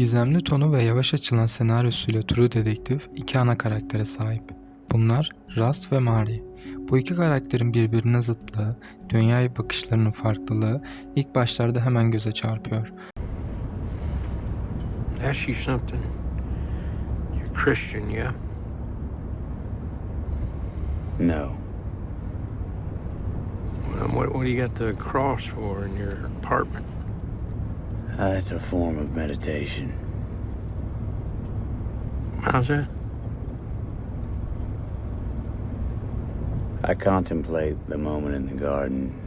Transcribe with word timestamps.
Gizemli 0.00 0.40
tonu 0.40 0.72
ve 0.72 0.82
yavaş 0.82 1.14
açılan 1.14 1.46
senaryosuyla 1.46 2.22
True 2.22 2.52
Detective 2.52 3.00
iki 3.16 3.38
ana 3.38 3.58
karaktere 3.58 4.04
sahip. 4.04 4.42
Bunlar 4.92 5.30
Rust 5.56 5.92
ve 5.92 5.98
Mari. 5.98 6.44
Bu 6.88 6.98
iki 6.98 7.16
karakterin 7.16 7.74
birbirine 7.74 8.20
zıtlığı, 8.20 8.76
dünyaya 9.08 9.56
bakışlarının 9.56 10.10
farklılığı 10.10 10.82
ilk 11.16 11.34
başlarda 11.34 11.80
hemen 11.80 12.10
göze 12.10 12.32
çarpıyor. 12.32 12.92
Ask 15.30 15.48
you 15.48 15.56
something. 15.56 16.02
You're 17.34 17.64
Christian, 17.64 18.08
yeah? 18.08 18.32
No. 21.18 21.52
Well, 23.92 24.08
what, 24.08 24.26
what 24.26 24.42
do 24.42 24.48
you 24.48 24.66
got 24.66 24.78
the 24.78 24.94
cross 25.10 25.44
for 25.44 25.86
in 25.86 25.96
your 25.96 26.12
apartment? 26.38 26.99
Uh, 28.20 28.34
it's 28.36 28.50
a 28.50 28.60
form 28.60 28.98
of 28.98 29.16
meditation. 29.16 29.90
How's 32.42 32.68
that? 32.68 32.86
I 36.84 36.94
contemplate 36.94 37.78
the 37.88 37.96
moment 37.96 38.34
in 38.34 38.44
the 38.44 38.62
garden. 38.62 39.18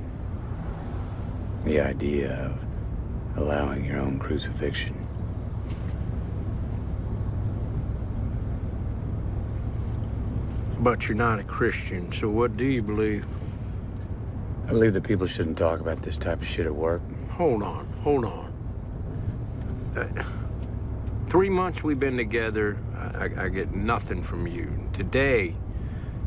The 1.66 1.80
idea 1.80 2.34
of 2.34 3.40
allowing 3.40 3.84
your 3.84 3.98
own 3.98 4.20
crucifixion. 4.20 4.96
But 10.82 11.08
you're 11.08 11.18
not 11.18 11.40
a 11.40 11.44
Christian, 11.44 12.12
so 12.12 12.30
what 12.30 12.58
do 12.58 12.66
you 12.66 12.84
believe? 12.84 13.26
I 14.68 14.70
believe 14.70 14.94
that 14.94 15.04
people 15.04 15.26
shouldn't 15.26 15.58
talk 15.58 15.80
about 15.80 16.04
this 16.04 16.16
type 16.16 16.44
of 16.44 16.48
shit 16.48 16.68
at 16.68 16.76
work. 16.76 17.02
Hold 17.32 17.64
on, 17.64 17.88
hold 18.04 18.26
on. 18.26 18.43
Uh, 19.96 20.06
three 21.30 21.50
months 21.50 21.84
we've 21.84 22.00
been 22.00 22.18
together, 22.18 22.78
I, 22.96 23.26
I, 23.26 23.46
I 23.46 23.50
get 23.50 23.76
nothing 23.76 24.24
from 24.24 24.48
you. 24.48 24.68
Today, 24.94 25.56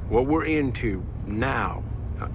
what 0.09 0.27
we're 0.27 0.45
into 0.45 1.03
now, 1.27 1.83
uh, 2.21 2.29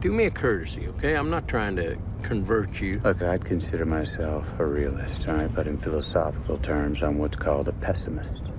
do 0.00 0.10
me 0.12 0.26
a 0.26 0.30
courtesy, 0.30 0.88
okay? 0.88 1.14
I'm 1.14 1.30
not 1.30 1.46
trying 1.46 1.76
to 1.76 1.96
convert 2.22 2.80
you. 2.80 3.00
Look, 3.04 3.22
I'd 3.22 3.44
consider 3.44 3.84
myself 3.84 4.46
a 4.58 4.66
realist, 4.66 5.28
all 5.28 5.34
right? 5.34 5.54
But 5.54 5.66
in 5.66 5.78
philosophical 5.78 6.58
terms, 6.58 7.02
I'm 7.02 7.18
what's 7.18 7.36
called 7.36 7.68
a 7.68 7.72
pessimist. 7.72 8.52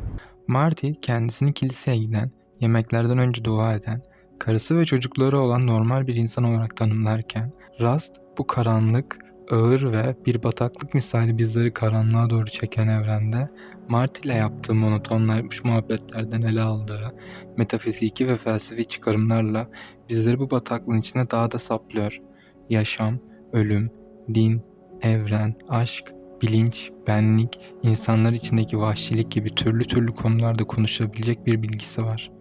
Marty 0.48 0.96
kendisini 1.02 1.54
kiliseye 1.54 1.98
giden, 1.98 2.32
yemeklerden 2.60 3.18
önce 3.18 3.46
dua 3.46 3.74
eden, 3.74 4.02
karısı 4.40 4.78
ve 4.78 4.86
çocukları 4.86 5.38
olan 5.38 5.68
normal 5.68 6.08
bir 6.08 6.16
insan 6.16 6.44
olarak 6.44 6.78
tanımlarken 6.78 7.52
Rust 7.82 8.14
bu 8.38 8.48
karanlık, 8.48 9.18
ağır 9.52 9.92
ve 9.92 10.16
bir 10.26 10.44
bataklık 10.44 10.94
misali 10.94 11.38
bizleri 11.38 11.74
karanlığa 11.74 12.30
doğru 12.30 12.46
çeken 12.46 12.88
evrende 12.88 13.50
Marty 13.88 14.28
ile 14.28 14.34
yaptığı 14.38 14.76
monotonlaşmış 14.76 15.64
muhabbetlerden 15.64 16.42
ele 16.42 16.62
aldığı 16.62 17.16
metafiziki 17.58 18.28
ve 18.28 18.38
felsefi 18.38 18.86
çıkarımlarla 18.86 19.70
bizleri 20.10 20.40
bu 20.40 20.52
bataklığın 20.52 20.98
içine 20.98 21.32
daha 21.32 21.52
da 21.52 21.60
saplıyor. 21.60 22.22
Yaşam, 22.70 23.20
ölüm, 23.54 23.92
din, 24.34 24.62
evren, 25.02 25.56
aşk, 25.70 26.14
bilinç, 26.42 26.92
benlik, 27.08 27.60
insanlar 27.84 28.34
içindeki 28.34 28.80
vahşilik 28.80 29.32
gibi 29.32 29.56
türlü 29.56 29.84
türlü 29.84 30.14
konularda 30.14 30.64
konuşabilecek 30.64 31.46
bir 31.46 31.64
bilgisi 31.64 32.04
var. 32.04 32.32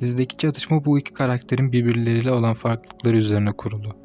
Dizideki 0.00 0.36
çatışma 0.36 0.84
bu 0.84 0.98
iki 0.98 1.12
karakterin 1.12 1.72
birbirleriyle 1.72 2.32
olan 2.32 2.54
farklılıkları 2.54 3.16
üzerine 3.16 3.52
kurulu. 3.52 3.96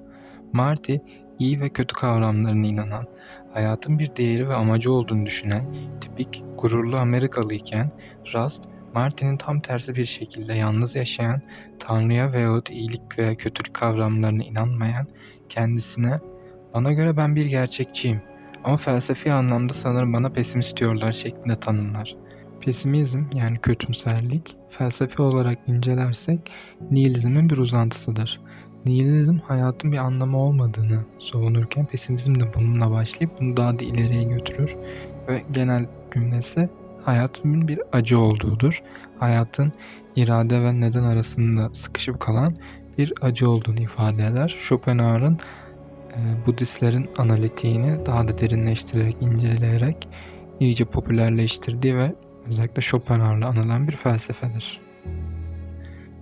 Marty, 0.53 0.95
iyi 1.39 1.61
ve 1.61 1.69
kötü 1.69 1.95
kavramlarına 1.95 2.67
inanan, 2.67 3.07
hayatın 3.53 3.99
bir 3.99 4.15
değeri 4.15 4.49
ve 4.49 4.55
amacı 4.55 4.93
olduğunu 4.93 5.25
düşünen, 5.25 5.65
tipik, 6.01 6.43
gururlu 6.57 6.97
Amerikalı 6.97 7.53
iken, 7.53 7.91
Rust, 8.33 8.63
Marty'nin 8.93 9.37
tam 9.37 9.59
tersi 9.59 9.95
bir 9.95 10.05
şekilde 10.05 10.53
yalnız 10.53 10.95
yaşayan, 10.95 11.41
Tanrı'ya 11.79 12.31
veyahut 12.31 12.69
iyilik 12.69 13.19
veya 13.19 13.35
kötülük 13.35 13.73
kavramlarına 13.73 14.43
inanmayan, 14.43 15.07
kendisine 15.49 16.19
''Bana 16.73 16.93
göre 16.93 17.17
ben 17.17 17.35
bir 17.35 17.45
gerçekçiyim 17.45 18.21
ama 18.63 18.77
felsefi 18.77 19.31
anlamda 19.31 19.73
sanırım 19.73 20.13
bana 20.13 20.29
pesimist 20.29 20.77
diyorlar'' 20.79 21.11
şeklinde 21.11 21.55
tanımlar. 21.55 22.15
Pesimizm 22.61 23.23
yani 23.33 23.57
kötümserlik 23.57 24.55
felsefi 24.69 25.21
olarak 25.21 25.59
incelersek 25.67 26.39
nihilizmin 26.91 27.49
bir 27.49 27.57
uzantısıdır. 27.57 28.41
Nihilizm 28.85 29.37
hayatın 29.37 29.91
bir 29.91 29.97
anlamı 29.97 30.37
olmadığını 30.37 30.99
savunurken 31.19 31.85
pesimizm 31.85 32.35
de 32.35 32.53
bununla 32.55 32.91
başlayıp 32.91 33.41
bunu 33.41 33.57
daha 33.57 33.79
da 33.79 33.83
ileriye 33.83 34.23
götürür 34.23 34.75
ve 35.27 35.43
genel 35.51 35.85
cümlesi 36.13 36.69
hayatın 37.05 37.67
bir 37.67 37.79
acı 37.91 38.19
olduğudur. 38.19 38.83
Hayatın 39.19 39.71
irade 40.15 40.61
ve 40.61 40.79
neden 40.79 41.03
arasında 41.03 41.73
sıkışıp 41.73 42.19
kalan 42.19 42.53
bir 42.97 43.13
acı 43.21 43.49
olduğunu 43.49 43.79
ifade 43.79 44.25
eder. 44.25 44.55
Schopenhauer'ın 44.59 45.39
e, 46.11 46.45
Budistlerin 46.45 47.09
analitiğini 47.17 48.05
daha 48.05 48.27
da 48.27 48.37
derinleştirerek, 48.37 49.17
inceleyerek 49.21 50.07
iyice 50.59 50.85
popülerleştirdiği 50.85 51.95
ve 51.95 52.15
özellikle 52.47 52.81
Schopenhauer'la 52.81 53.47
anılan 53.47 53.87
bir 53.87 53.95
felsefedir. 53.95 54.82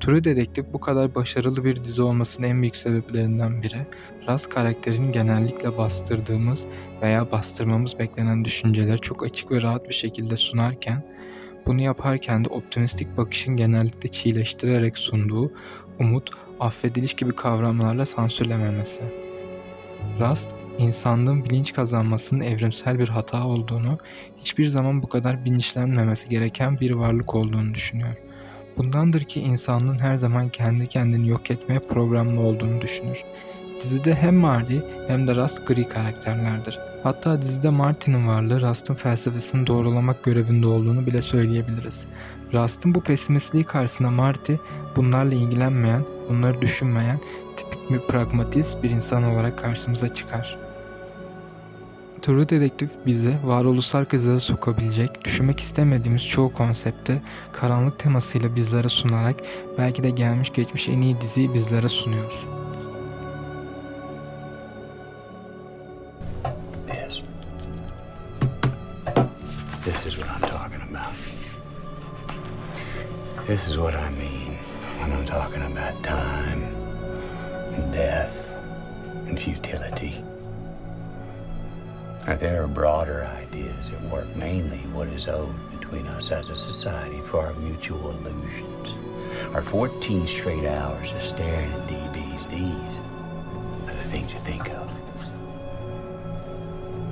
True 0.01 0.23
Detective 0.23 0.73
bu 0.73 0.79
kadar 0.79 1.16
başarılı 1.16 1.66
bir 1.66 1.84
dizi 1.84 2.01
olmasının 2.01 2.47
en 2.47 2.62
büyük 2.62 2.75
sebeplerinden 2.75 3.63
biri, 3.63 3.88
Raz 4.28 4.50
karakterinin 4.50 5.12
genellikle 5.12 5.78
bastırdığımız 5.78 6.66
veya 7.01 7.31
bastırmamız 7.31 8.00
beklenen 8.00 8.45
düşünceleri 8.45 9.00
çok 9.00 9.23
açık 9.23 9.51
ve 9.51 9.62
rahat 9.62 9.89
bir 9.89 9.94
şekilde 9.94 10.38
sunarken, 10.38 11.03
bunu 11.66 11.81
yaparken 11.81 12.45
de 12.45 12.47
optimistik 12.47 13.17
bakışın 13.17 13.56
genellikle 13.56 14.12
çiğleştirerek 14.12 14.97
sunduğu 14.97 15.51
umut, 16.00 16.29
affediliş 16.59 17.13
gibi 17.13 17.35
kavramlarla 17.35 18.06
sansürlememesi. 18.06 19.01
Rust, 20.19 20.50
insanlığın 20.78 21.45
bilinç 21.45 21.73
kazanmasının 21.73 22.41
evrimsel 22.41 23.00
bir 23.00 23.09
hata 23.09 23.47
olduğunu, 23.47 23.97
hiçbir 24.38 24.68
zaman 24.68 25.03
bu 25.03 25.09
kadar 25.09 25.45
bilinçlenmemesi 25.45 26.29
gereken 26.29 26.79
bir 26.79 26.91
varlık 26.91 27.35
olduğunu 27.35 27.73
düşünüyor. 27.73 28.16
Bundandır 28.77 29.21
ki 29.21 29.41
insanlığın 29.41 29.99
her 29.99 30.15
zaman 30.15 30.49
kendi 30.49 30.87
kendini 30.87 31.27
yok 31.27 31.51
etmeye 31.51 31.79
programlı 31.79 32.41
olduğunu 32.41 32.81
düşünür. 32.81 33.23
Dizide 33.81 34.15
hem 34.15 34.35
Marty 34.35 34.77
hem 35.07 35.27
de 35.27 35.35
Rust 35.35 35.67
gri 35.67 35.87
karakterlerdir. 35.87 36.79
Hatta 37.03 37.41
dizide 37.41 37.69
Marty'nin 37.69 38.27
varlığı 38.27 38.61
Rust'ın 38.61 38.93
felsefesini 38.93 39.67
doğrulamak 39.67 40.23
görevinde 40.23 40.67
olduğunu 40.67 41.05
bile 41.05 41.21
söyleyebiliriz. 41.21 42.05
Rust'ın 42.53 42.95
bu 42.95 43.03
pesimistliği 43.03 43.63
karşısında 43.63 44.11
Marty 44.11 44.53
bunlarla 44.95 45.33
ilgilenmeyen, 45.35 46.05
bunları 46.29 46.61
düşünmeyen, 46.61 47.19
tipik 47.57 47.89
bir 47.89 48.07
pragmatist 48.07 48.83
bir 48.83 48.89
insan 48.89 49.23
olarak 49.23 49.59
karşımıza 49.59 50.13
çıkar. 50.13 50.70
True 52.21 52.49
Detective 52.49 52.89
bizi 53.05 53.37
varoluşsal 53.43 54.05
krizlere 54.05 54.39
sokabilecek, 54.39 55.25
düşünmek 55.25 55.59
istemediğimiz 55.59 56.27
çoğu 56.27 56.53
konsepte 56.53 57.21
karanlık 57.53 57.99
temasıyla 57.99 58.55
bizlere 58.55 58.89
sunarak 58.89 59.35
belki 59.77 60.03
de 60.03 60.09
gelmiş 60.09 60.53
geçmiş 60.53 60.89
en 60.89 61.01
iyi 61.01 61.21
diziyi 61.21 61.53
bizlere 61.53 61.89
sunuyor. 61.89 62.33
This 69.83 70.05
is 70.05 70.17
what 70.17 70.29
I'm 70.29 70.49
talking 70.49 70.81
about. 70.81 71.13
This 73.47 73.67
is 73.67 73.77
what 73.77 73.95
I 73.95 74.09
mean 74.09 74.57
when 74.99 75.11
I'm 75.11 75.25
talking 75.25 75.63
about 75.63 76.03
time, 76.03 76.63
and 77.75 77.93
death, 77.93 78.35
and 79.27 79.39
futility. 79.39 80.23
Now, 82.27 82.35
there 82.35 82.63
are 82.63 82.67
broader 82.67 83.25
ideas 83.25 83.89
at 83.89 84.01
work, 84.03 84.35
mainly 84.35 84.77
what 84.94 85.07
is 85.07 85.27
owed 85.27 85.56
between 85.79 86.06
us 86.06 86.31
as 86.31 86.51
a 86.51 86.56
society 86.56 87.19
for 87.21 87.39
our 87.39 87.53
mutual 87.53 88.12
illusions. 88.12 88.94
Our 89.56 89.63
14 89.63 90.27
straight 90.27 90.65
hours 90.65 91.12
of 91.13 91.23
staring 91.23 91.71
at 91.71 91.88
DBs, 91.88 92.47
these 92.51 93.00
are 93.88 93.95
the 93.95 94.09
things 94.09 94.33
you 94.33 94.39
think 94.41 94.69
of. 94.69 94.88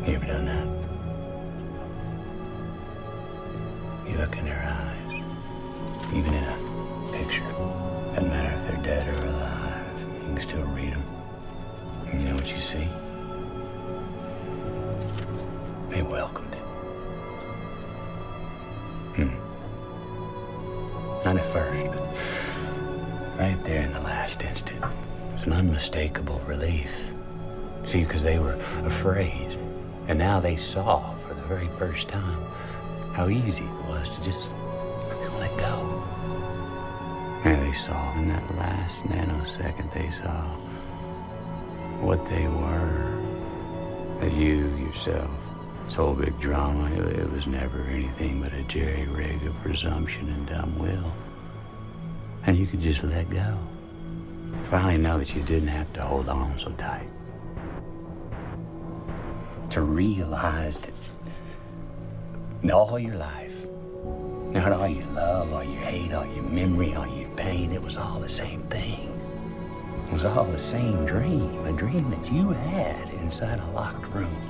You 0.07 0.13
ever 0.15 0.25
done 0.25 0.45
that? 0.45 0.67
You 4.11 4.17
look 4.19 4.37
in 4.37 4.45
their 4.45 4.63
eyes, 4.63 5.23
even 6.13 6.33
in 6.33 6.43
a 6.43 7.09
picture. 7.13 7.49
Doesn't 8.09 8.29
matter 8.29 8.55
if 8.55 8.67
they're 8.67 8.83
dead 8.83 9.07
or 9.07 9.25
alive, 9.25 9.99
you 10.21 10.33
can 10.35 10.39
still 10.39 10.63
read 10.65 10.93
them. 10.93 11.03
You 12.13 12.19
know 12.29 12.35
what 12.35 12.51
you 12.51 12.59
see? 12.59 12.87
Welcomed 16.09 16.53
it. 16.53 16.63
Hmm. 19.15 19.35
Not 21.23 21.37
at 21.37 21.45
first, 21.53 21.85
but 21.91 22.17
right 23.37 23.63
there 23.63 23.83
in 23.83 23.93
the 23.93 24.01
last 24.01 24.41
instant. 24.41 24.83
It's 25.33 25.43
an 25.43 25.53
unmistakable 25.53 26.41
relief. 26.47 26.91
See, 27.85 28.03
because 28.03 28.23
they 28.23 28.39
were 28.39 28.57
afraid. 28.83 29.57
And 30.07 30.17
now 30.17 30.39
they 30.39 30.55
saw 30.55 31.13
for 31.15 31.33
the 31.33 31.43
very 31.43 31.69
first 31.77 32.07
time 32.07 32.43
how 33.13 33.29
easy 33.29 33.63
it 33.63 33.85
was 33.87 34.09
to 34.09 34.21
just 34.23 34.49
let 35.37 35.55
go. 35.57 36.03
And 37.45 37.61
they 37.65 37.73
saw 37.77 38.13
in 38.15 38.27
that 38.29 38.55
last 38.57 39.03
nanosecond, 39.03 39.91
they 39.93 40.09
saw 40.09 40.43
what 42.01 42.25
they 42.25 42.47
were. 42.47 43.15
You 44.21 44.67
yourself, 44.77 45.31
this 45.89 45.95
whole 45.95 46.13
big 46.13 46.39
drama, 46.39 46.85
it, 46.91 47.19
it 47.19 47.31
was 47.31 47.47
never 47.47 47.81
anything 47.85 48.39
but 48.43 48.53
a 48.53 48.61
jerry 48.63 49.07
rig 49.07 49.43
of 49.47 49.59
presumption 49.61 50.29
and 50.29 50.47
dumb 50.47 50.77
will. 50.77 51.11
And 52.45 52.55
you 52.55 52.67
could 52.67 52.79
just 52.79 53.03
let 53.03 53.27
go. 53.31 53.57
Finally 54.65 54.99
know 54.99 55.17
that 55.17 55.33
you 55.33 55.41
didn't 55.41 55.69
have 55.69 55.91
to 55.93 56.03
hold 56.03 56.29
on 56.29 56.59
so 56.59 56.69
tight. 56.73 57.09
To 59.71 59.81
realize 59.81 60.77
that 60.77 60.93
all 62.71 62.99
your 62.99 63.15
life, 63.15 63.65
not 64.51 64.71
all 64.71 64.87
your 64.87 65.07
love, 65.07 65.51
all 65.51 65.63
your 65.63 65.81
hate, 65.81 66.13
all 66.13 66.25
your 66.27 66.43
memory, 66.43 66.93
all 66.93 67.07
your 67.07 67.29
pain, 67.31 67.71
it 67.71 67.81
was 67.81 67.97
all 67.97 68.19
the 68.19 68.29
same 68.29 68.61
thing. 68.67 69.19
It 70.05 70.13
was 70.13 70.23
all 70.23 70.45
the 70.45 70.59
same 70.59 71.07
dream, 71.07 71.65
a 71.65 71.71
dream 71.71 72.11
that 72.11 72.31
you 72.31 72.49
had 72.49 73.09
inside 73.13 73.57
a 73.57 73.71
locked 73.71 74.07
room. 74.09 74.48